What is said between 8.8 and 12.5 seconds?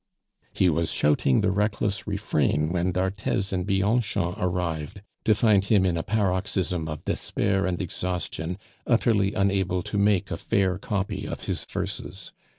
utterly unable to make a fair copy of his verses.